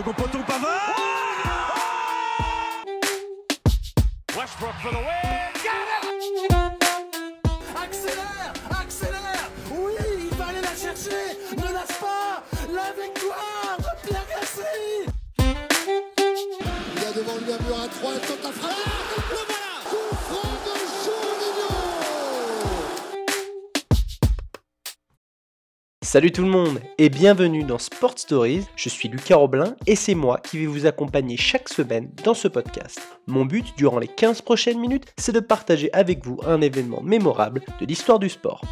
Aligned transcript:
second 0.00 0.14
poteau, 0.14 0.38
Pavard. 0.46 0.94
Westbrook 4.36 4.74
for 4.82 4.92
the 4.92 4.96
win. 4.96 5.50
Accélère 7.76 8.52
Accélère. 8.80 9.50
Oui, 9.70 9.92
il 10.30 10.36
va 10.38 10.46
aller 10.46 10.62
la 10.62 10.74
chercher. 10.74 11.24
Ne 11.56 11.72
lâche 11.74 11.98
pas. 12.00 12.42
La 12.72 12.92
victoire 13.02 13.76
de 13.78 14.08
Pierre 14.08 14.26
Gasly. 14.30 15.06
Il 16.96 17.04
a 17.04 17.12
devant 17.12 17.36
lui 17.36 17.52
un 17.52 17.58
mur 17.66 17.80
à 17.82 17.88
3, 17.88 18.10
il 18.14 18.20
tente 18.20 18.42
la 18.44 18.52
frappe. 18.52 19.09
Salut 26.02 26.32
tout 26.32 26.40
le 26.40 26.48
monde 26.48 26.80
et 26.96 27.10
bienvenue 27.10 27.62
dans 27.62 27.76
Sport 27.76 28.18
Stories, 28.18 28.64
je 28.74 28.88
suis 28.88 29.10
Lucas 29.10 29.36
Roblin 29.36 29.76
et 29.86 29.96
c'est 29.96 30.14
moi 30.14 30.38
qui 30.38 30.56
vais 30.56 30.64
vous 30.64 30.86
accompagner 30.86 31.36
chaque 31.36 31.68
semaine 31.68 32.10
dans 32.24 32.32
ce 32.32 32.48
podcast. 32.48 32.98
Mon 33.26 33.44
but 33.44 33.76
durant 33.76 33.98
les 33.98 34.08
15 34.08 34.40
prochaines 34.40 34.80
minutes, 34.80 35.12
c'est 35.18 35.32
de 35.32 35.40
partager 35.40 35.92
avec 35.92 36.24
vous 36.24 36.40
un 36.46 36.62
événement 36.62 37.02
mémorable 37.02 37.60
de 37.78 37.84
l'histoire 37.84 38.18
du 38.18 38.30
sport. 38.30 38.62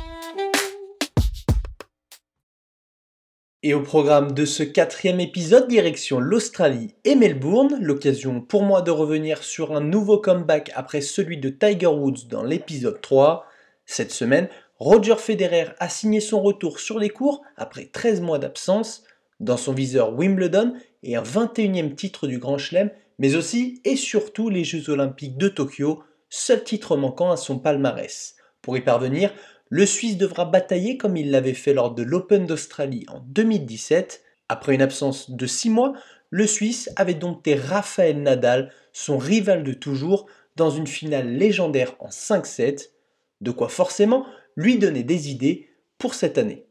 Et 3.62 3.74
au 3.74 3.82
programme 3.82 4.32
de 4.32 4.46
ce 4.46 4.62
quatrième 4.62 5.20
épisode, 5.20 5.68
direction 5.68 6.20
l'Australie 6.20 6.94
et 7.04 7.14
Melbourne, 7.14 7.76
l'occasion 7.82 8.40
pour 8.40 8.62
moi 8.62 8.80
de 8.80 8.90
revenir 8.90 9.42
sur 9.42 9.76
un 9.76 9.82
nouveau 9.82 10.16
comeback 10.16 10.70
après 10.74 11.02
celui 11.02 11.36
de 11.36 11.50
Tiger 11.50 11.88
Woods 11.88 12.26
dans 12.30 12.42
l'épisode 12.42 13.02
3. 13.02 13.44
Cette 13.84 14.12
semaine, 14.12 14.48
Roger 14.78 15.16
Federer 15.16 15.70
a 15.80 15.88
signé 15.88 16.20
son 16.20 16.40
retour 16.40 16.78
sur 16.78 17.00
les 17.00 17.10
cours 17.10 17.42
après 17.56 17.86
13 17.86 18.20
mois 18.20 18.38
d'absence, 18.38 19.02
dans 19.40 19.56
son 19.56 19.72
viseur 19.72 20.14
Wimbledon 20.14 20.74
et 21.02 21.16
un 21.16 21.22
21e 21.22 21.94
titre 21.96 22.28
du 22.28 22.38
Grand 22.38 22.58
Chelem, 22.58 22.90
mais 23.18 23.34
aussi 23.34 23.80
et 23.84 23.96
surtout 23.96 24.50
les 24.50 24.62
Jeux 24.62 24.88
Olympiques 24.90 25.36
de 25.36 25.48
Tokyo, 25.48 26.04
seul 26.30 26.62
titre 26.62 26.96
manquant 26.96 27.32
à 27.32 27.36
son 27.36 27.58
palmarès. 27.58 28.36
Pour 28.62 28.76
y 28.76 28.80
parvenir, 28.80 29.32
le 29.68 29.84
Suisse 29.84 30.16
devra 30.16 30.44
batailler 30.44 30.96
comme 30.96 31.16
il 31.16 31.32
l'avait 31.32 31.54
fait 31.54 31.74
lors 31.74 31.94
de 31.94 32.04
l'Open 32.04 32.46
d'Australie 32.46 33.04
en 33.08 33.20
2017. 33.20 34.22
Après 34.48 34.74
une 34.74 34.82
absence 34.82 35.30
de 35.30 35.46
6 35.46 35.70
mois, 35.70 35.92
le 36.30 36.46
Suisse 36.46 36.90
avait 36.94 37.14
dompté 37.14 37.54
Rafael 37.56 38.22
Nadal, 38.22 38.72
son 38.92 39.18
rival 39.18 39.64
de 39.64 39.72
toujours, 39.72 40.26
dans 40.54 40.70
une 40.70 40.86
finale 40.86 41.32
légendaire 41.32 41.94
en 41.98 42.08
5-7, 42.08 42.90
de 43.40 43.50
quoi 43.50 43.68
forcément 43.68 44.26
lui 44.58 44.76
donner 44.76 45.04
des 45.04 45.30
idées 45.30 45.68
pour 45.98 46.14
cette 46.14 46.36
année. 46.36 46.66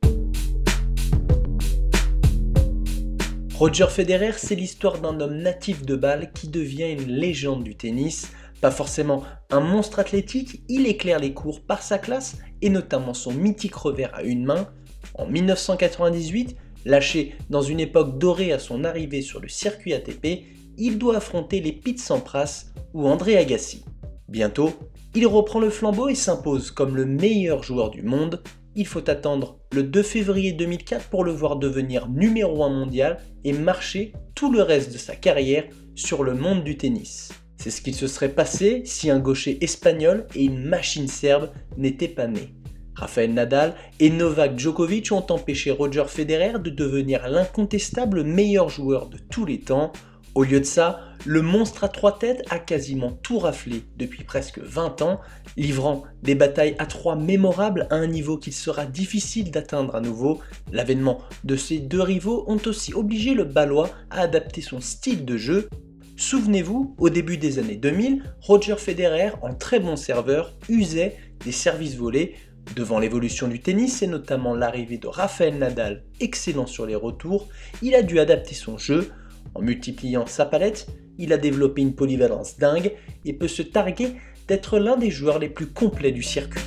Roger 3.55 3.87
Federer, 3.89 4.33
c'est 4.35 4.55
l'histoire 4.55 4.99
d'un 4.99 5.21
homme 5.21 5.37
natif 5.37 5.85
de 5.85 5.95
Bâle 5.95 6.33
qui 6.33 6.49
devient 6.49 6.91
une 6.91 7.07
légende 7.07 7.63
du 7.63 7.77
tennis. 7.77 8.33
Pas 8.59 8.71
forcément 8.71 9.23
un 9.51 9.61
monstre 9.61 9.99
athlétique, 9.99 10.63
il 10.67 10.85
éclaire 10.85 11.19
les 11.19 11.33
cours 11.33 11.61
par 11.61 11.81
sa 11.81 11.97
classe 11.97 12.35
et 12.61 12.69
notamment 12.69 13.13
son 13.13 13.31
mythique 13.31 13.75
revers 13.75 14.13
à 14.13 14.23
une 14.23 14.43
main. 14.43 14.67
En 15.13 15.25
1998, 15.25 16.57
lâché 16.83 17.35
dans 17.49 17.61
une 17.61 17.79
époque 17.79 18.19
dorée 18.19 18.51
à 18.51 18.59
son 18.59 18.83
arrivée 18.83 19.21
sur 19.21 19.39
le 19.39 19.47
circuit 19.47 19.93
ATP, 19.93 20.43
il 20.77 20.97
doit 20.97 21.15
affronter 21.15 21.61
les 21.61 21.71
Pete 21.71 21.99
Sampras 21.99 22.65
ou 22.93 23.07
André 23.07 23.37
Agassi. 23.37 23.85
Bientôt, 24.27 24.73
il 25.15 25.25
reprend 25.25 25.59
le 25.59 25.69
flambeau 25.69 26.09
et 26.09 26.15
s'impose 26.15 26.71
comme 26.71 26.95
le 26.95 27.05
meilleur 27.05 27.63
joueur 27.63 27.89
du 27.89 28.03
monde. 28.03 28.43
Il 28.75 28.85
faut 28.85 29.09
attendre 29.09 29.59
le 29.73 29.83
2 29.83 30.03
février 30.03 30.51
2004 30.51 31.09
pour 31.09 31.23
le 31.23 31.31
voir 31.31 31.55
devenir 31.55 32.07
numéro 32.09 32.63
1 32.63 32.69
mondial 32.69 33.17
et 33.43 33.53
marcher 33.53 34.13
tout 34.35 34.51
le 34.51 34.61
reste 34.61 34.93
de 34.93 34.97
sa 34.97 35.15
carrière 35.15 35.65
sur 35.95 36.23
le 36.23 36.35
monde 36.35 36.63
du 36.63 36.77
tennis. 36.77 37.31
C'est 37.57 37.71
ce 37.71 37.81
qu'il 37.81 37.95
se 37.95 38.05
serait 38.05 38.35
passé 38.35 38.83
si 38.85 39.09
un 39.09 39.19
gaucher 39.19 39.57
espagnol 39.61 40.27
et 40.35 40.43
une 40.43 40.63
machine 40.63 41.07
serbe 41.07 41.49
n'étaient 41.75 42.07
pas 42.07 42.27
nés. 42.27 42.53
Rafael 42.97 43.33
Nadal 43.33 43.75
et 43.99 44.09
Novak 44.09 44.57
Djokovic 44.57 45.11
ont 45.11 45.25
empêché 45.29 45.69
Roger 45.69 46.05
Federer 46.07 46.53
de 46.59 46.69
devenir 46.69 47.27
l'incontestable 47.29 48.23
meilleur 48.23 48.69
joueur 48.69 49.07
de 49.07 49.17
tous 49.17 49.45
les 49.45 49.59
temps. 49.59 49.91
Au 50.37 50.43
lieu 50.43 50.59
de 50.59 50.65
ça, 50.65 50.99
le 51.25 51.41
monstre 51.41 51.83
à 51.83 51.89
trois 51.89 52.19
têtes 52.19 52.43
a 52.51 52.59
quasiment 52.59 53.09
tout 53.09 53.39
raflé 53.39 53.81
depuis 53.97 54.23
presque 54.23 54.59
20 54.59 55.01
ans, 55.01 55.19
livrant 55.55 56.03
des 56.21 56.35
batailles 56.35 56.75
à 56.77 56.85
trois 56.85 57.15
mémorables 57.15 57.87
à 57.89 57.95
un 57.95 58.05
niveau 58.05 58.37
qu'il 58.37 58.53
sera 58.53 58.85
difficile 58.85 59.49
d'atteindre 59.49 59.95
à 59.95 59.99
nouveau. 59.99 60.39
L'avènement 60.71 61.21
de 61.43 61.55
ces 61.55 61.79
deux 61.79 62.03
rivaux 62.03 62.43
ont 62.45 62.59
aussi 62.67 62.93
obligé 62.93 63.33
le 63.33 63.45
Balois 63.45 63.89
à 64.11 64.21
adapter 64.21 64.61
son 64.61 64.79
style 64.79 65.25
de 65.25 65.37
jeu. 65.37 65.69
Souvenez-vous, 66.17 66.95
au 66.99 67.09
début 67.09 67.37
des 67.37 67.57
années 67.57 67.75
2000, 67.75 68.21
Roger 68.39 68.75
Federer, 68.77 69.31
en 69.41 69.55
très 69.55 69.79
bon 69.79 69.95
serveur, 69.95 70.53
usait 70.69 71.17
des 71.45 71.51
services 71.51 71.95
volés. 71.95 72.35
Devant 72.75 72.99
l'évolution 72.99 73.47
du 73.47 73.59
tennis 73.59 74.03
et 74.03 74.07
notamment 74.07 74.53
l'arrivée 74.53 74.99
de 74.99 75.07
Rafael 75.07 75.57
Nadal, 75.57 76.03
excellent 76.19 76.67
sur 76.67 76.85
les 76.85 76.95
retours, 76.95 77.47
il 77.81 77.95
a 77.95 78.03
dû 78.03 78.19
adapter 78.19 78.53
son 78.53 78.77
jeu. 78.77 79.09
En 79.55 79.61
multipliant 79.61 80.25
sa 80.25 80.45
palette, 80.45 80.87
il 81.17 81.33
a 81.33 81.37
développé 81.37 81.81
une 81.81 81.95
polyvalence 81.95 82.57
dingue 82.57 82.93
et 83.25 83.33
peut 83.33 83.47
se 83.47 83.61
targuer 83.61 84.13
d'être 84.47 84.79
l'un 84.79 84.97
des 84.97 85.11
joueurs 85.11 85.39
les 85.39 85.49
plus 85.49 85.67
complets 85.67 86.11
du 86.11 86.23
circuit. 86.23 86.61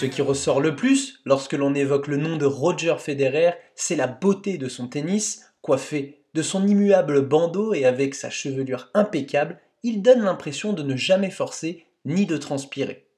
Ce 0.00 0.06
qui 0.06 0.22
ressort 0.22 0.62
le 0.62 0.74
plus 0.74 1.20
lorsque 1.26 1.52
l'on 1.52 1.74
évoque 1.74 2.06
le 2.06 2.16
nom 2.16 2.38
de 2.38 2.46
Roger 2.46 2.94
Federer, 2.98 3.50
c'est 3.74 3.96
la 3.96 4.06
beauté 4.06 4.56
de 4.56 4.66
son 4.66 4.88
tennis, 4.88 5.42
coiffé 5.60 6.24
de 6.32 6.40
son 6.40 6.66
immuable 6.66 7.20
bandeau 7.20 7.74
et 7.74 7.84
avec 7.84 8.14
sa 8.14 8.30
chevelure 8.30 8.88
impeccable, 8.94 9.60
il 9.82 10.00
donne 10.00 10.22
l'impression 10.22 10.72
de 10.72 10.82
ne 10.82 10.96
jamais 10.96 11.28
forcer 11.28 11.84
ni 12.06 12.24
de 12.24 12.38
transpirer. 12.38 13.08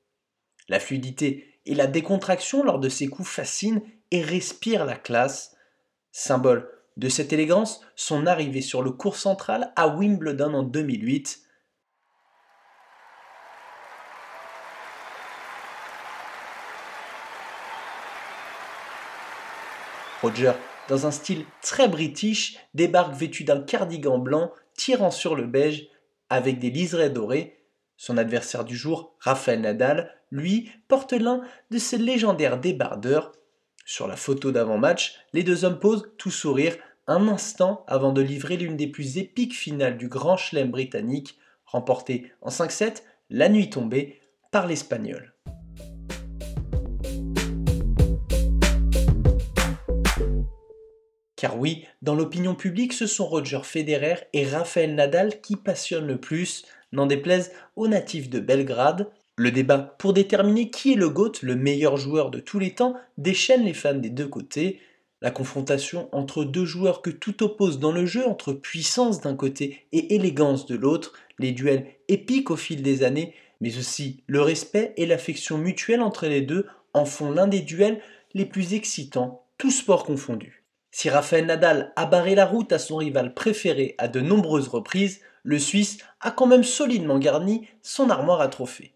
La 0.68 0.80
fluidité 0.80 1.60
et 1.66 1.76
la 1.76 1.86
décontraction 1.86 2.64
lors 2.64 2.80
de 2.80 2.88
ses 2.88 3.06
coups 3.06 3.28
fascinent 3.28 3.82
et 4.10 4.20
respirent 4.20 4.84
la 4.84 4.96
classe. 4.96 5.54
Symbole 6.10 6.68
de 6.96 7.08
cette 7.08 7.32
élégance, 7.32 7.80
son 7.94 8.26
arrivée 8.26 8.60
sur 8.60 8.82
le 8.82 8.90
cours 8.90 9.18
central 9.18 9.72
à 9.76 9.86
Wimbledon 9.86 10.52
en 10.52 10.64
2008. 10.64 11.42
Roger 20.22 20.52
dans 20.88 21.06
un 21.06 21.10
style 21.10 21.44
très 21.60 21.88
british, 21.88 22.58
débarque 22.74 23.14
vêtu 23.14 23.44
d'un 23.44 23.60
cardigan 23.60 24.18
blanc 24.18 24.52
tirant 24.74 25.10
sur 25.10 25.34
le 25.34 25.46
beige 25.46 25.88
avec 26.30 26.58
des 26.58 26.70
liserés 26.70 27.10
dorés. 27.10 27.60
Son 27.96 28.16
adversaire 28.16 28.64
du 28.64 28.76
jour, 28.76 29.14
Rafael 29.18 29.60
Nadal, 29.60 30.14
lui, 30.30 30.70
porte 30.88 31.12
l'un 31.12 31.42
de 31.70 31.78
ses 31.78 31.98
légendaires 31.98 32.58
débardeurs. 32.58 33.32
Sur 33.84 34.06
la 34.06 34.16
photo 34.16 34.50
d'avant-match, 34.50 35.18
les 35.32 35.42
deux 35.42 35.64
hommes 35.64 35.78
posent 35.78 36.10
tout 36.18 36.30
sourire 36.30 36.76
un 37.06 37.28
instant 37.28 37.84
avant 37.86 38.12
de 38.12 38.22
livrer 38.22 38.56
l'une 38.56 38.76
des 38.76 38.86
plus 38.86 39.18
épiques 39.18 39.54
finales 39.54 39.98
du 39.98 40.08
Grand 40.08 40.36
Chelem 40.36 40.70
britannique, 40.70 41.38
remportée 41.66 42.32
en 42.40 42.48
5-7 42.48 43.02
la 43.30 43.48
nuit 43.48 43.70
tombée 43.70 44.20
par 44.50 44.66
l'Espagnol. 44.66 45.31
Car 51.42 51.58
oui, 51.58 51.86
dans 52.02 52.14
l'opinion 52.14 52.54
publique, 52.54 52.92
ce 52.92 53.08
sont 53.08 53.26
Roger 53.26 53.62
Federer 53.64 54.14
et 54.32 54.46
Rafael 54.46 54.94
Nadal 54.94 55.40
qui 55.40 55.56
passionnent 55.56 56.06
le 56.06 56.20
plus, 56.20 56.64
n'en 56.92 57.06
déplaise 57.06 57.50
aux 57.74 57.88
natifs 57.88 58.30
de 58.30 58.38
Belgrade. 58.38 59.10
Le 59.34 59.50
débat 59.50 59.78
pour 59.98 60.12
déterminer 60.12 60.70
qui 60.70 60.92
est 60.92 60.96
le 60.96 61.08
GOAT, 61.08 61.32
le 61.42 61.56
meilleur 61.56 61.96
joueur 61.96 62.30
de 62.30 62.38
tous 62.38 62.60
les 62.60 62.76
temps, 62.76 62.94
déchaîne 63.18 63.64
les 63.64 63.74
fans 63.74 63.96
des 63.96 64.08
deux 64.08 64.28
côtés. 64.28 64.78
La 65.20 65.32
confrontation 65.32 66.08
entre 66.12 66.44
deux 66.44 66.64
joueurs 66.64 67.02
que 67.02 67.10
tout 67.10 67.42
oppose 67.42 67.80
dans 67.80 67.90
le 67.90 68.06
jeu, 68.06 68.24
entre 68.24 68.52
puissance 68.52 69.20
d'un 69.20 69.34
côté 69.34 69.86
et 69.90 70.14
élégance 70.14 70.64
de 70.66 70.76
l'autre, 70.76 71.12
les 71.40 71.50
duels 71.50 71.88
épiques 72.06 72.52
au 72.52 72.56
fil 72.56 72.82
des 72.82 73.02
années, 73.02 73.34
mais 73.60 73.78
aussi 73.78 74.22
le 74.28 74.42
respect 74.42 74.94
et 74.96 75.06
l'affection 75.06 75.58
mutuelle 75.58 76.02
entre 76.02 76.28
les 76.28 76.42
deux 76.42 76.68
en 76.94 77.04
font 77.04 77.32
l'un 77.32 77.48
des 77.48 77.62
duels 77.62 78.00
les 78.32 78.46
plus 78.46 78.74
excitants, 78.74 79.44
tous 79.58 79.72
sports 79.72 80.04
confondus. 80.04 80.61
Si 80.94 81.08
Rafael 81.08 81.46
Nadal 81.46 81.90
a 81.96 82.04
barré 82.04 82.34
la 82.34 82.44
route 82.44 82.70
à 82.70 82.78
son 82.78 82.98
rival 82.98 83.32
préféré 83.32 83.94
à 83.96 84.08
de 84.08 84.20
nombreuses 84.20 84.68
reprises, 84.68 85.22
le 85.42 85.58
Suisse 85.58 85.98
a 86.20 86.30
quand 86.30 86.46
même 86.46 86.62
solidement 86.62 87.18
garni 87.18 87.66
son 87.80 88.10
armoire 88.10 88.42
à 88.42 88.48
trophées. 88.48 88.92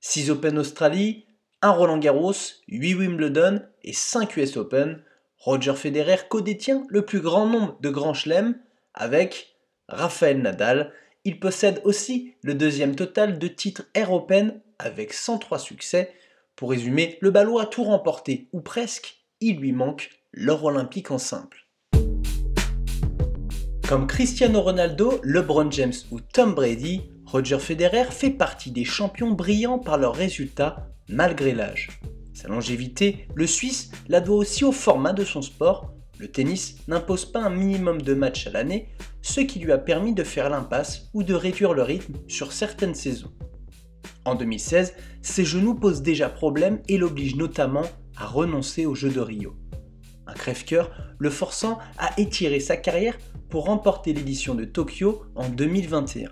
6 0.00 0.30
Open 0.30 0.58
Australie, 0.58 1.26
1 1.62 1.70
Roland 1.72 1.98
Garros, 1.98 2.32
8 2.68 2.94
Wimbledon 2.94 3.62
et 3.82 3.92
5 3.92 4.36
US 4.36 4.56
Open, 4.56 5.02
Roger 5.38 5.74
Federer 5.74 6.18
codétient 6.28 6.86
le 6.88 7.04
plus 7.04 7.20
grand 7.20 7.46
nombre 7.46 7.76
de 7.80 7.90
grands 7.90 8.14
chelems 8.14 8.56
avec 8.94 9.56
Rafael 9.88 10.40
Nadal. 10.40 10.92
Il 11.24 11.40
possède 11.40 11.80
aussi 11.84 12.34
le 12.42 12.54
deuxième 12.54 12.94
total 12.94 13.40
de 13.40 13.48
titres 13.48 13.82
Air 13.94 14.12
Open 14.12 14.60
avec 14.78 15.12
103 15.12 15.58
succès. 15.58 16.14
Pour 16.54 16.70
résumer, 16.70 17.18
le 17.20 17.30
ballot 17.30 17.58
a 17.58 17.66
tout 17.66 17.84
remporté, 17.84 18.48
ou 18.52 18.60
presque, 18.60 19.16
il 19.40 19.58
lui 19.58 19.72
manque 19.72 20.19
l'or 20.32 20.64
olympique 20.64 21.10
en 21.10 21.18
simple. 21.18 21.66
Comme 23.88 24.06
Cristiano 24.06 24.60
Ronaldo, 24.60 25.20
LeBron 25.24 25.70
James 25.72 25.94
ou 26.12 26.20
Tom 26.20 26.54
Brady, 26.54 27.02
Roger 27.26 27.58
Federer 27.58 28.04
fait 28.10 28.30
partie 28.30 28.70
des 28.70 28.84
champions 28.84 29.32
brillants 29.32 29.80
par 29.80 29.98
leurs 29.98 30.14
résultats 30.14 30.88
malgré 31.08 31.52
l'âge. 31.52 32.00
Sa 32.32 32.46
longévité, 32.48 33.26
le 33.34 33.46
Suisse 33.46 33.90
la 34.08 34.20
doit 34.20 34.36
aussi 34.36 34.64
au 34.64 34.70
format 34.70 35.12
de 35.12 35.24
son 35.24 35.42
sport. 35.42 35.92
Le 36.18 36.28
tennis 36.28 36.76
n'impose 36.86 37.24
pas 37.24 37.42
un 37.42 37.50
minimum 37.50 38.00
de 38.00 38.14
matchs 38.14 38.46
à 38.46 38.50
l'année, 38.50 38.88
ce 39.22 39.40
qui 39.40 39.58
lui 39.58 39.72
a 39.72 39.78
permis 39.78 40.14
de 40.14 40.22
faire 40.22 40.48
l'impasse 40.48 41.10
ou 41.12 41.24
de 41.24 41.34
réduire 41.34 41.74
le 41.74 41.82
rythme 41.82 42.14
sur 42.28 42.52
certaines 42.52 42.94
saisons. 42.94 43.32
En 44.24 44.36
2016, 44.36 44.94
ses 45.22 45.44
genoux 45.44 45.74
posent 45.74 46.02
déjà 46.02 46.28
problème 46.28 46.80
et 46.88 46.98
l'obligent 46.98 47.36
notamment 47.36 47.86
à 48.16 48.26
renoncer 48.26 48.86
aux 48.86 48.94
Jeux 48.94 49.10
de 49.10 49.20
Rio. 49.20 49.56
Un 50.30 50.34
crève-cœur 50.34 50.92
le 51.18 51.28
forçant 51.28 51.78
à 51.98 52.12
étirer 52.20 52.60
sa 52.60 52.76
carrière 52.76 53.18
pour 53.48 53.64
remporter 53.64 54.12
l'édition 54.12 54.54
de 54.54 54.64
Tokyo 54.64 55.24
en 55.34 55.48
2021. 55.48 56.30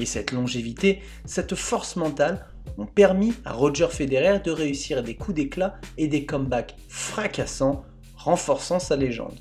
Et 0.00 0.04
cette 0.04 0.32
longévité, 0.32 1.00
cette 1.24 1.54
force 1.54 1.94
mentale 1.94 2.48
ont 2.76 2.86
permis 2.86 3.32
à 3.44 3.52
Roger 3.52 3.86
Federer 3.88 4.40
de 4.40 4.50
réussir 4.50 5.04
des 5.04 5.14
coups 5.14 5.36
d'éclat 5.36 5.76
et 5.96 6.08
des 6.08 6.26
comebacks 6.26 6.74
fracassants, 6.88 7.84
renforçant 8.16 8.80
sa 8.80 8.96
légende. 8.96 9.38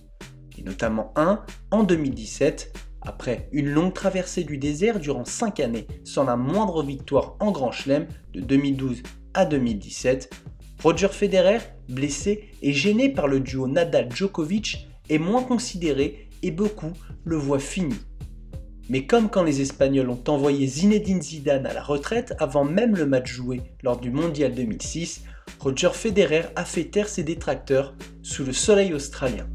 Et 0.60 0.62
notamment 0.62 1.12
un 1.16 1.44
en 1.72 1.81
2017, 1.81 2.74
après 3.02 3.50
une 3.54 3.72
longue 3.72 3.94
traversée 3.94 4.44
du 4.44 4.60
désert 4.60 5.00
durant 5.00 5.25
5 5.25 5.62
années 5.62 5.88
sans 6.04 6.25
la 6.25 6.36
moindre 6.36 6.84
victoire 6.84 7.38
en 7.40 7.52
Grand 7.52 7.72
Chelem 7.72 8.06
de 8.34 8.40
2012 8.40 9.02
à 9.34 9.46
2017, 9.46 10.30
Roger 10.84 11.08
Federer, 11.08 11.58
blessé 11.90 12.50
et 12.62 12.74
gêné 12.74 13.10
par 13.10 13.28
le 13.28 13.40
duo 13.40 13.68
Nadal-Djokovic, 13.68 14.88
est 15.10 15.18
moins 15.18 15.44
considéré 15.44 16.30
et 16.42 16.52
beaucoup 16.52 16.94
le 17.26 17.36
voient 17.36 17.60
fini. 17.60 17.96
Mais 18.90 19.06
comme 19.06 19.30
quand 19.30 19.44
les 19.44 19.62
Espagnols 19.62 20.10
ont 20.10 20.24
envoyé 20.28 20.68
Zinedine 20.68 21.22
Zidane 21.22 21.66
à 21.66 21.74
la 21.74 21.84
retraite 21.84 22.34
avant 22.40 22.66
même 22.66 22.96
le 22.96 23.06
match 23.06 23.32
joué 23.32 23.62
lors 23.82 23.98
du 23.98 24.12
Mondial 24.12 24.54
2006, 24.54 25.24
Roger 25.60 25.92
Federer 25.94 26.44
a 26.56 26.66
fait 26.66 26.86
taire 26.86 27.08
ses 27.08 27.24
détracteurs 27.24 27.96
sous 28.22 28.44
le 28.44 28.52
soleil 28.52 28.94
australien. 28.94 29.48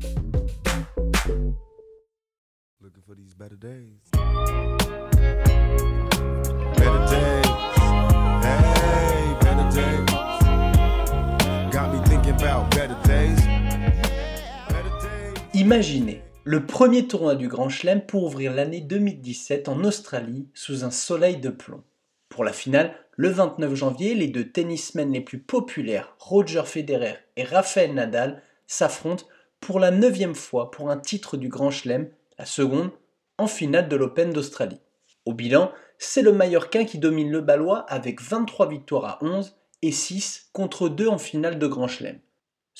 Imaginez 15.68 16.22
le 16.44 16.64
premier 16.64 17.06
tournoi 17.06 17.34
du 17.34 17.46
Grand 17.46 17.68
Chelem 17.68 18.00
pour 18.00 18.24
ouvrir 18.24 18.54
l'année 18.54 18.80
2017 18.80 19.68
en 19.68 19.84
Australie 19.84 20.48
sous 20.54 20.82
un 20.82 20.90
soleil 20.90 21.36
de 21.36 21.50
plomb. 21.50 21.84
Pour 22.30 22.42
la 22.42 22.54
finale, 22.54 22.94
le 23.18 23.28
29 23.28 23.74
janvier, 23.74 24.14
les 24.14 24.28
deux 24.28 24.50
tennismen 24.50 25.12
les 25.12 25.20
plus 25.20 25.38
populaires, 25.38 26.16
Roger 26.20 26.62
Federer 26.64 27.16
et 27.36 27.44
Rafael 27.44 27.92
Nadal, 27.92 28.42
s'affrontent 28.66 29.26
pour 29.60 29.78
la 29.78 29.90
neuvième 29.90 30.34
fois 30.34 30.70
pour 30.70 30.88
un 30.88 30.96
titre 30.96 31.36
du 31.36 31.50
Grand 31.50 31.70
Chelem, 31.70 32.08
la 32.38 32.46
seconde 32.46 32.90
en 33.36 33.46
finale 33.46 33.90
de 33.90 33.96
l'Open 33.96 34.32
d'Australie. 34.32 34.80
Au 35.26 35.34
bilan, 35.34 35.70
c'est 35.98 36.22
le 36.22 36.32
Mallorquin 36.32 36.86
qui 36.86 36.96
domine 36.96 37.30
le 37.30 37.42
Balois 37.42 37.80
avec 37.90 38.22
23 38.22 38.70
victoires 38.70 39.04
à 39.04 39.18
11 39.20 39.54
et 39.82 39.92
6 39.92 40.48
contre 40.54 40.88
2 40.88 41.08
en 41.08 41.18
finale 41.18 41.58
de 41.58 41.66
Grand 41.66 41.88
Chelem. 41.88 42.20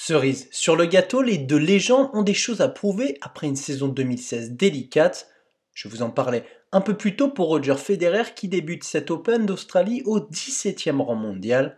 Cerise 0.01 0.47
sur 0.53 0.77
le 0.77 0.87
gâteau, 0.87 1.23
les 1.23 1.39
deux 1.39 1.59
légendes 1.59 2.09
ont 2.13 2.23
des 2.23 2.33
choses 2.33 2.61
à 2.61 2.69
prouver 2.69 3.19
après 3.21 3.49
une 3.49 3.57
saison 3.57 3.89
2016 3.89 4.53
délicate. 4.53 5.29
Je 5.75 5.89
vous 5.89 6.03
en 6.03 6.11
parlais 6.11 6.45
un 6.71 6.81
peu 6.81 6.97
plus 6.97 7.17
tôt 7.17 7.31
pour 7.31 7.49
Roger 7.49 7.75
Federer 7.75 8.33
qui 8.37 8.47
débute 8.47 8.85
cet 8.85 9.11
Open 9.11 9.45
d'Australie 9.45 10.05
au 10.07 10.21
17e 10.21 11.01
rang 11.01 11.17
mondial. 11.17 11.77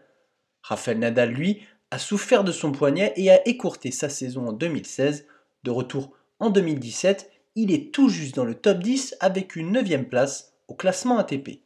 Rafael 0.63 0.99
Nadal, 0.99 1.31
lui, 1.31 1.63
a 1.91 1.99
souffert 1.99 2.45
de 2.45 2.53
son 2.53 2.73
poignet 2.73 3.15
et 3.17 3.31
a 3.31 3.49
écourté 3.49 3.91
sa 3.91 4.11
saison 4.11 4.49
en 4.49 4.53
2016. 4.53 5.27
De 5.65 5.71
retour 5.71 6.13
en 6.41 6.51
2017, 6.51 7.31
il 7.57 7.73
est 7.73 7.91
tout 7.91 8.11
juste 8.11 8.37
dans 8.37 8.45
le 8.45 8.55
top 8.55 8.81
10 8.81 9.17
avec 9.21 9.57
une 9.57 9.73
9 9.73 10.05
place 10.11 10.53
au 10.69 10.75
classement 10.75 11.17
ATP. 11.17 11.63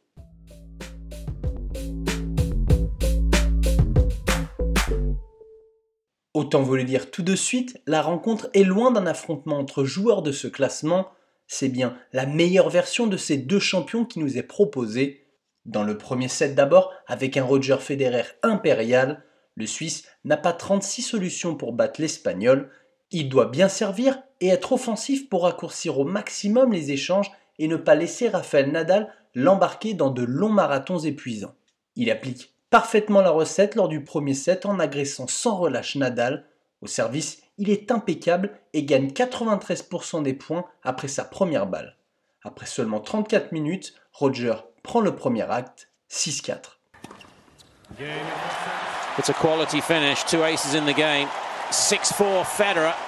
Autant 6.35 6.63
vous 6.63 6.75
le 6.75 6.83
dire 6.83 7.11
tout 7.11 7.23
de 7.23 7.33
suite, 7.33 7.81
la 7.87 8.01
rencontre 8.01 8.49
est 8.53 8.65
loin 8.65 8.91
d'un 8.91 9.07
affrontement 9.07 9.57
entre 9.57 9.85
joueurs 9.85 10.21
de 10.21 10.33
ce 10.33 10.49
classement, 10.49 11.07
c'est 11.47 11.69
bien 11.69 11.97
la 12.11 12.25
meilleure 12.25 12.69
version 12.69 13.07
de 13.07 13.15
ces 13.15 13.37
deux 13.37 13.61
champions 13.61 14.03
qui 14.03 14.19
nous 14.19 14.37
est 14.37 14.43
proposée. 14.43 15.29
Dans 15.63 15.85
le 15.85 15.97
premier 15.97 16.27
set 16.27 16.53
d'abord, 16.53 16.91
avec 17.07 17.37
un 17.37 17.45
Roger 17.45 17.77
Federer 17.79 18.25
impérial, 18.43 19.23
le 19.55 19.65
Suisse 19.65 20.09
n'a 20.25 20.35
pas 20.35 20.51
36 20.51 21.03
solutions 21.03 21.55
pour 21.55 21.71
battre 21.71 22.01
l'Espagnol, 22.01 22.69
il 23.11 23.29
doit 23.29 23.47
bien 23.47 23.69
servir 23.69 24.21
et 24.41 24.49
être 24.49 24.73
offensif 24.73 25.29
pour 25.29 25.43
raccourcir 25.43 25.99
au 25.99 26.03
maximum 26.03 26.73
les 26.73 26.91
échanges 26.91 27.31
et 27.59 27.69
ne 27.69 27.77
pas 27.77 27.95
laisser 27.95 28.27
Rafael 28.27 28.73
Nadal 28.73 29.07
l'embarquer 29.35 29.93
dans 29.93 30.09
de 30.09 30.23
longs 30.23 30.49
marathons 30.49 30.99
épuisants. 30.99 31.55
Il 31.95 32.11
applique 32.11 32.54
parfaitement 32.69 33.21
la 33.21 33.31
recette 33.31 33.75
lors 33.75 33.89
du 33.89 34.03
premier 34.03 34.33
set 34.33 34.65
en 34.65 34.79
agressant 34.79 35.27
sans 35.27 35.55
relâche 35.57 35.95
Nadal. 35.95 36.45
Au 36.81 36.87
service, 36.87 37.41
il 37.57 37.69
est 37.69 37.91
impeccable 37.91 38.51
et 38.73 38.83
gagne 38.83 39.07
93% 39.07 40.23
des 40.23 40.33
points 40.33 40.65
après 40.83 41.07
sa 41.07 41.23
première 41.23 41.67
balle. 41.67 41.97
Après 42.43 42.65
seulement 42.65 42.99
34 42.99 43.51
minutes, 43.51 43.95
Roger 44.13 44.55
prend 44.83 45.01
le 45.01 45.15
premier 45.15 45.49
acte, 45.49 45.89
6-4. 46.11 46.77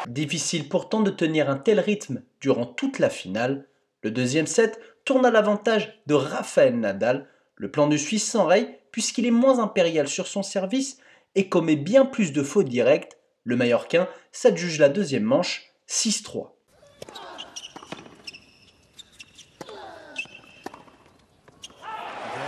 Difficile 0.08 0.70
pourtant 0.70 1.01
de 1.01 1.12
tenir 1.12 1.50
un 1.50 1.58
tel 1.58 1.79
rythme 1.79 2.24
durant 2.39 2.65
toute 2.65 3.00
la 3.00 3.10
finale. 3.10 3.67
Le 4.01 4.12
deuxième 4.12 4.48
set 4.48 4.79
tourne 5.05 5.25
à 5.25 5.32
l'avantage 5.32 6.01
de 6.08 6.13
Rafael 6.13 6.79
Nadal. 6.79 7.27
Le 7.55 7.70
plan 7.70 7.88
du 7.88 8.00
Suisse 8.00 8.29
s'enraye 8.29 8.79
puisqu'il 8.98 9.27
est 9.27 9.32
moins 9.32 9.60
impérial 9.60 10.08
sur 10.08 10.25
son 10.25 10.42
service 10.42 10.98
et 11.36 11.50
commet 11.50 11.75
bien 11.75 12.04
plus 12.04 12.34
de 12.34 12.42
fautes 12.42 12.68
directes, 12.68 13.20
le 13.44 13.56
Mallorquin 13.56 14.08
s'adjuge 14.32 14.80
la 14.80 14.89
deuxième 14.89 15.22
manche 15.22 15.72
6-3. 15.88 16.48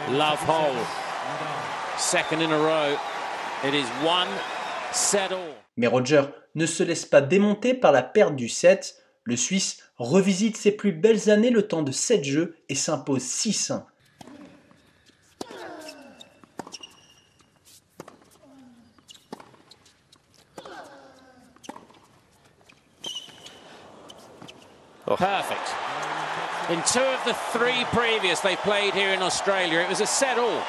Love 0.09 0.39
hole. 0.47 0.79
Second 1.99 2.39
in 2.41 2.51
a 2.51 2.57
row. 2.57 2.97
It 3.63 3.75
is 3.75 3.85
one 4.03 4.27
set 4.91 5.31
all. 5.31 5.53
Mais 5.77 5.85
Roger 5.85 6.23
ne 6.55 6.65
se 6.65 6.81
laisse 6.81 7.05
pas 7.05 7.21
démonter 7.21 7.75
par 7.75 7.91
la 7.91 8.01
perte 8.01 8.35
du 8.35 8.49
set. 8.49 8.95
Le 9.23 9.35
Suisse 9.35 9.83
revisite 9.97 10.57
ses 10.57 10.71
plus 10.71 10.93
belles 10.93 11.29
années 11.29 11.51
le 11.51 11.67
temps 11.67 11.83
de 11.83 11.91
7 11.91 12.23
jeux 12.23 12.57
et 12.69 12.75
s'impose 12.75 13.21
6-1. 13.21 13.83
Perfect. 25.17 25.73
In 26.69 26.81
two 26.83 26.99
of 26.99 27.23
the 27.25 27.33
three 27.51 27.83
previous 27.91 28.41
they 28.41 28.55
played 28.57 28.93
here 28.93 29.11
in 29.11 29.23
Australia, 29.23 29.79
it 29.79 29.89
was 29.89 30.01
a 30.01 30.05
set 30.05 30.37
all. 30.37 30.61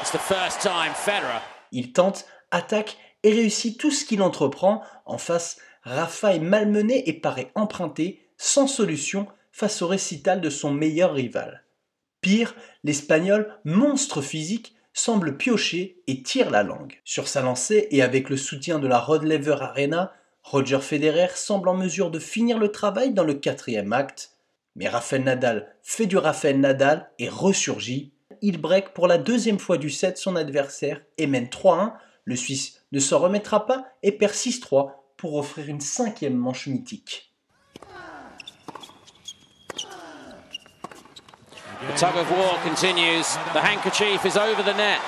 It's 0.00 0.12
the 0.12 0.18
first 0.18 0.60
time 0.60 0.92
Federer. 0.94 1.42
Il 1.72 1.92
tente, 1.92 2.24
attaque 2.52 2.96
et 3.22 3.32
réussit 3.32 3.78
tout 3.78 3.90
ce 3.90 4.04
qu'il 4.04 4.22
entreprend. 4.22 4.82
En 5.06 5.18
face, 5.18 5.58
Rafa 5.82 6.34
est 6.34 6.40
malmené 6.40 7.08
et 7.08 7.12
paraît 7.12 7.50
emprunté, 7.54 8.20
sans 8.36 8.68
solution, 8.68 9.26
face 9.50 9.82
au 9.82 9.88
récital 9.88 10.40
de 10.40 10.50
son 10.50 10.72
meilleur 10.72 11.12
rival. 11.12 11.64
Pire, 12.20 12.54
l'Espagnol, 12.84 13.58
monstre 13.64 14.22
physique, 14.22 14.76
semble 14.92 15.36
piocher 15.36 16.02
et 16.06 16.22
tire 16.22 16.50
la 16.50 16.62
langue. 16.62 17.00
Sur 17.04 17.26
sa 17.26 17.42
lancée 17.42 17.88
et 17.90 18.02
avec 18.02 18.30
le 18.30 18.36
soutien 18.36 18.78
de 18.78 18.86
la 18.86 18.98
Rod 18.98 19.24
Laver 19.24 19.56
Arena, 19.60 20.12
Roger 20.42 20.80
Federer 20.80 21.28
semble 21.34 21.68
en 21.68 21.74
mesure 21.74 22.10
de 22.10 22.18
finir 22.18 22.58
le 22.58 22.72
travail 22.72 23.12
dans 23.12 23.24
le 23.24 23.34
quatrième 23.34 23.92
acte, 23.92 24.32
mais 24.74 24.88
Rafael 24.88 25.22
Nadal 25.22 25.74
fait 25.82 26.06
du 26.06 26.16
Rafael 26.16 26.58
Nadal 26.58 27.10
et 27.18 27.28
ressurgit. 27.28 28.12
Il 28.42 28.58
break 28.58 28.94
pour 28.94 29.06
la 29.06 29.18
deuxième 29.18 29.58
fois 29.58 29.76
du 29.76 29.90
set 29.90 30.16
son 30.18 30.36
adversaire 30.36 31.02
et 31.18 31.26
mène 31.26 31.46
3-1. 31.46 31.92
Le 32.24 32.36
Suisse 32.36 32.82
ne 32.92 32.98
s'en 32.98 33.18
remettra 33.18 33.66
pas 33.66 33.86
et 34.02 34.12
perd 34.12 34.32
6-3 34.32 34.92
pour 35.16 35.36
offrir 35.36 35.68
une 35.68 35.80
cinquième 35.80 36.36
manche 36.36 36.66
mythique. 36.66 37.32
The 41.80 41.98
tug 41.98 42.16
of 42.16 42.30
war 42.30 42.58
continues. 42.62 43.36
The 43.52 43.60
handkerchief 43.60 44.24
is 44.24 44.36
over 44.36 44.62
the 44.62 44.76
net. 44.76 45.00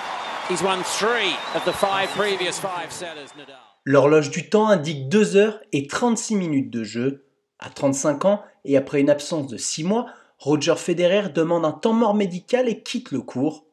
L'horloge 3.85 4.31
du 4.31 4.49
temps 4.49 4.69
indique 4.69 5.09
2 5.09 5.37
heures 5.37 5.61
et 5.73 5.87
36 5.87 6.37
minutes 6.37 6.71
de 6.71 6.85
jeu. 6.85 7.25
À 7.59 7.71
35 7.71 8.25
ans 8.25 8.43
et 8.65 8.77
après 8.77 9.01
une 9.01 9.11
absence 9.11 9.47
de 9.47 9.57
6 9.57 9.85
mois, 9.85 10.07
Roger 10.39 10.75
Federer 10.77 11.29
demande 11.29 11.65
un 11.65 11.73
temps 11.73 11.93
mort 11.93 12.15
médical 12.15 12.69
et 12.69 12.83
quitte 12.83 13.13
le 13.13 13.21
cours. 13.21 13.65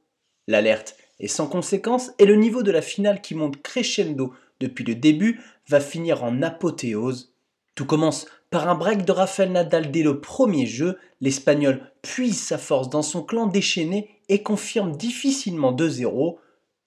L'alerte 0.48 0.96
est 1.20 1.28
sans 1.28 1.48
conséquence 1.48 2.12
et 2.20 2.26
le 2.26 2.36
niveau 2.36 2.64
de 2.64 2.72
la 2.72 2.82
finale 2.82 3.22
qui 3.22 3.36
monte 3.36 3.62
crescendo 3.62 4.34
depuis 4.60 4.84
le 4.84 4.96
début 4.96 5.42
va 5.68 5.80
finir 5.80 6.24
en 6.24 6.42
apothéose. 6.42 7.34
Tout 7.76 7.86
commence 7.86 8.28
par 8.52 8.68
un 8.68 8.76
break 8.76 9.06
de 9.06 9.12
Rafael 9.12 9.52
Nadal 9.52 9.92
dès 9.92 10.04
le 10.04 10.20
premier 10.22 10.66
jeu. 10.66 10.98
L'Espagnol 11.22 11.82
puise 12.02 12.40
sa 12.40 12.58
force 12.58 12.90
dans 12.90 13.02
son 13.02 13.24
clan 13.24 13.48
déchaîné 13.48 14.10
et 14.28 14.44
confirme 14.44 14.96
difficilement 14.96 15.72
2-0. 15.72 16.38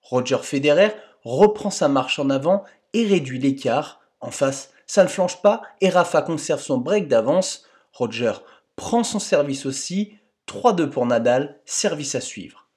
Roger 0.03 0.39
Federer 0.43 0.91
reprend 1.23 1.71
sa 1.71 1.87
marche 1.87 2.19
en 2.19 2.29
avant 2.29 2.63
et 2.93 3.05
réduit 3.05 3.39
l'écart. 3.39 4.01
En 4.19 4.31
face, 4.31 4.71
ça 4.85 5.03
ne 5.03 5.09
flanche 5.09 5.41
pas 5.41 5.63
et 5.81 5.89
Rafa 5.89 6.21
conserve 6.21 6.61
son 6.61 6.77
break 6.77 7.07
d'avance. 7.07 7.65
Roger 7.93 8.33
prend 8.75 9.03
son 9.03 9.19
service 9.19 9.65
aussi. 9.65 10.17
3-2 10.47 10.89
pour 10.89 11.05
Nadal, 11.05 11.59
service 11.65 12.15
à 12.15 12.21
suivre. 12.21 12.67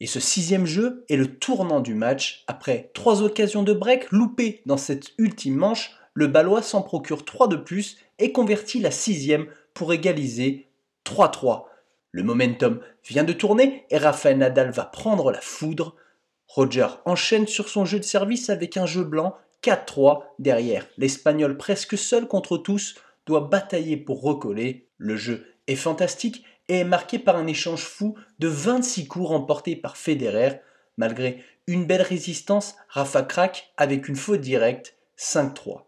Et 0.00 0.06
ce 0.06 0.20
sixième 0.20 0.66
jeu 0.66 1.04
est 1.08 1.16
le 1.16 1.38
tournant 1.38 1.80
du 1.80 1.94
match. 1.94 2.44
Après 2.46 2.90
trois 2.92 3.22
occasions 3.22 3.62
de 3.62 3.72
break 3.72 4.12
loupées 4.12 4.62
dans 4.66 4.76
cette 4.76 5.12
ultime 5.18 5.56
manche, 5.56 5.96
le 6.12 6.26
Balois 6.26 6.62
s'en 6.62 6.82
procure 6.82 7.24
3 7.24 7.48
de 7.48 7.56
plus 7.56 7.98
et 8.18 8.32
convertit 8.32 8.80
la 8.80 8.90
sixième 8.90 9.46
pour 9.74 9.92
égaliser 9.92 10.68
3-3. 11.06 11.64
Le 12.10 12.22
momentum 12.22 12.80
vient 13.04 13.24
de 13.24 13.34
tourner 13.34 13.84
et 13.90 13.98
Rafael 13.98 14.38
Nadal 14.38 14.70
va 14.70 14.84
prendre 14.84 15.30
la 15.30 15.40
foudre. 15.40 15.94
Roger 16.48 16.86
enchaîne 17.04 17.46
sur 17.46 17.68
son 17.68 17.84
jeu 17.84 17.98
de 17.98 18.04
service 18.04 18.50
avec 18.50 18.76
un 18.76 18.86
jeu 18.86 19.04
blanc 19.04 19.34
4-3 19.62 20.22
derrière. 20.38 20.86
L'Espagnol 20.96 21.56
presque 21.56 21.98
seul 21.98 22.28
contre 22.28 22.56
tous 22.56 22.94
doit 23.26 23.48
batailler 23.48 23.96
pour 23.96 24.22
recoller. 24.22 24.88
Le 24.98 25.16
jeu 25.16 25.46
est 25.66 25.76
fantastique 25.76 26.44
et 26.68 26.78
est 26.78 26.84
marqué 26.84 27.18
par 27.18 27.36
un 27.36 27.46
échange 27.46 27.82
fou 27.82 28.16
de 28.38 28.48
26 28.48 29.08
coups 29.08 29.28
remportés 29.28 29.76
par 29.76 29.96
Federer. 29.96 30.60
Malgré 30.96 31.44
une 31.66 31.84
belle 31.84 32.02
résistance, 32.02 32.76
Rafa 32.88 33.22
craque 33.22 33.72
avec 33.76 34.08
une 34.08 34.16
faute 34.16 34.40
directe 34.40 34.96
5-3. 35.18 35.82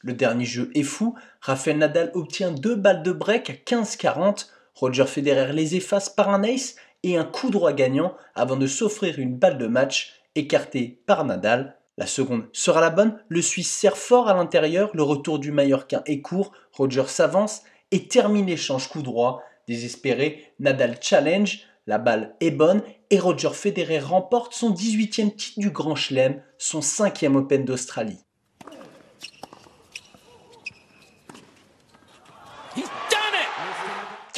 Le 0.00 0.12
dernier 0.12 0.44
jeu 0.44 0.70
est 0.74 0.84
fou, 0.84 1.16
Rafael 1.40 1.76
Nadal 1.76 2.10
obtient 2.14 2.52
deux 2.52 2.76
balles 2.76 3.02
de 3.02 3.12
break 3.12 3.50
à 3.50 3.52
15-40, 3.52 4.46
Roger 4.74 5.06
Federer 5.06 5.52
les 5.52 5.74
efface 5.74 6.08
par 6.08 6.30
un 6.30 6.44
ace 6.44 6.76
et 7.02 7.16
un 7.16 7.24
coup 7.24 7.50
droit 7.50 7.72
gagnant 7.72 8.14
avant 8.34 8.56
de 8.56 8.66
s'offrir 8.66 9.18
une 9.18 9.36
balle 9.36 9.58
de 9.58 9.66
match 9.66 10.22
écartée 10.34 11.02
par 11.06 11.24
Nadal. 11.24 11.76
La 11.96 12.06
seconde 12.06 12.44
sera 12.52 12.80
la 12.80 12.90
bonne, 12.90 13.18
le 13.28 13.42
Suisse 13.42 13.70
sert 13.70 13.96
fort 13.96 14.28
à 14.28 14.34
l'intérieur, 14.34 14.90
le 14.94 15.02
retour 15.02 15.38
du 15.38 15.50
Mallorquin 15.50 16.02
est 16.06 16.20
court, 16.20 16.52
Roger 16.72 17.06
s'avance 17.06 17.62
et 17.90 18.06
termine 18.06 18.46
l'échange 18.46 18.88
coup 18.88 19.02
droit. 19.02 19.42
Désespéré, 19.66 20.52
Nadal 20.60 20.98
challenge, 21.00 21.60
la 21.86 21.98
balle 21.98 22.36
est 22.40 22.50
bonne 22.50 22.82
et 23.10 23.18
Roger 23.18 23.50
Federer 23.52 23.98
remporte 23.98 24.54
son 24.54 24.72
18e 24.72 25.34
titre 25.34 25.58
du 25.58 25.70
Grand 25.70 25.96
Chelem, 25.96 26.42
son 26.58 26.80
5e 26.80 27.34
Open 27.34 27.64
d'Australie. 27.64 28.27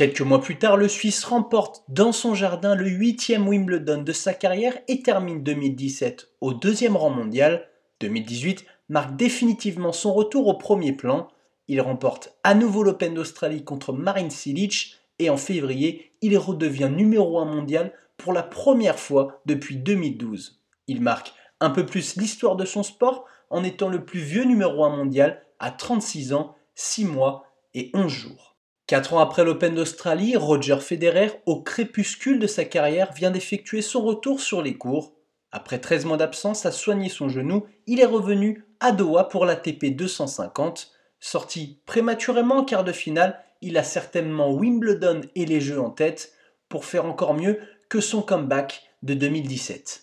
Quelques 0.00 0.22
mois 0.22 0.40
plus 0.40 0.56
tard, 0.56 0.78
le 0.78 0.88
Suisse 0.88 1.22
remporte 1.24 1.84
dans 1.88 2.12
son 2.12 2.34
jardin 2.34 2.74
le 2.74 2.88
8e 2.88 3.46
Wimbledon 3.46 4.00
de 4.00 4.12
sa 4.14 4.32
carrière 4.32 4.78
et 4.88 5.02
termine 5.02 5.42
2017 5.42 6.30
au 6.40 6.54
deuxième 6.54 6.96
rang 6.96 7.10
mondial. 7.10 7.68
2018 8.00 8.64
marque 8.88 9.14
définitivement 9.16 9.92
son 9.92 10.14
retour 10.14 10.46
au 10.46 10.54
premier 10.54 10.94
plan. 10.94 11.28
Il 11.68 11.82
remporte 11.82 12.34
à 12.44 12.54
nouveau 12.54 12.82
l'Open 12.82 13.12
d'Australie 13.12 13.62
contre 13.62 13.92
Marin 13.92 14.30
Cilic 14.30 14.96
et 15.18 15.28
en 15.28 15.36
février, 15.36 16.12
il 16.22 16.38
redevient 16.38 16.88
numéro 16.90 17.38
1 17.38 17.44
mondial 17.44 17.92
pour 18.16 18.32
la 18.32 18.42
première 18.42 18.98
fois 18.98 19.42
depuis 19.44 19.76
2012. 19.76 20.62
Il 20.86 21.02
marque 21.02 21.34
un 21.60 21.68
peu 21.68 21.84
plus 21.84 22.16
l'histoire 22.16 22.56
de 22.56 22.64
son 22.64 22.82
sport 22.82 23.26
en 23.50 23.62
étant 23.64 23.90
le 23.90 24.02
plus 24.02 24.20
vieux 24.20 24.44
numéro 24.44 24.82
1 24.82 24.96
mondial 24.96 25.42
à 25.58 25.70
36 25.70 26.32
ans, 26.32 26.54
6 26.74 27.04
mois 27.04 27.44
et 27.74 27.90
11 27.92 28.08
jours. 28.10 28.49
Quatre 28.90 29.14
ans 29.14 29.20
après 29.20 29.44
l'Open 29.44 29.76
d'Australie, 29.76 30.36
Roger 30.36 30.80
Federer, 30.80 31.30
au 31.46 31.62
crépuscule 31.62 32.40
de 32.40 32.48
sa 32.48 32.64
carrière, 32.64 33.12
vient 33.12 33.30
d'effectuer 33.30 33.82
son 33.82 34.02
retour 34.02 34.40
sur 34.40 34.62
les 34.62 34.76
cours. 34.76 35.12
Après 35.52 35.78
13 35.78 36.06
mois 36.06 36.16
d'absence 36.16 36.66
à 36.66 36.72
soigner 36.72 37.08
son 37.08 37.28
genou, 37.28 37.66
il 37.86 38.00
est 38.00 38.04
revenu 38.04 38.64
à 38.80 38.90
Doha 38.90 39.28
pour 39.28 39.46
l'ATP 39.46 39.94
250. 39.94 40.90
Sorti 41.20 41.78
prématurément 41.86 42.56
en 42.56 42.64
quart 42.64 42.82
de 42.82 42.90
finale, 42.90 43.38
il 43.60 43.78
a 43.78 43.84
certainement 43.84 44.50
Wimbledon 44.50 45.20
et 45.36 45.46
les 45.46 45.60
Jeux 45.60 45.80
en 45.80 45.90
tête 45.90 46.32
pour 46.68 46.84
faire 46.84 47.04
encore 47.04 47.34
mieux 47.34 47.60
que 47.88 48.00
son 48.00 48.22
comeback 48.22 48.90
de 49.04 49.14
2017. 49.14 50.02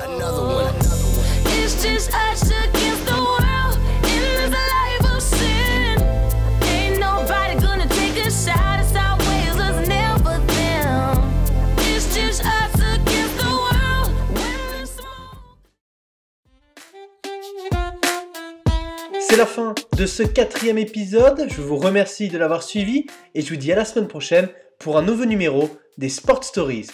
Another 0.00 0.44
one. 0.44 0.74
It's 1.46 1.82
just 1.82 2.12
C'est 19.30 19.36
la 19.36 19.46
fin 19.46 19.76
de 19.96 20.06
ce 20.06 20.24
quatrième 20.24 20.76
épisode. 20.76 21.46
Je 21.48 21.62
vous 21.62 21.76
remercie 21.76 22.26
de 22.26 22.36
l'avoir 22.36 22.64
suivi 22.64 23.06
et 23.36 23.42
je 23.42 23.50
vous 23.50 23.60
dis 23.60 23.70
à 23.70 23.76
la 23.76 23.84
semaine 23.84 24.08
prochaine 24.08 24.48
pour 24.80 24.98
un 24.98 25.02
nouveau 25.02 25.24
numéro 25.24 25.70
des 25.98 26.08
Sport 26.08 26.42
Stories. 26.42 26.88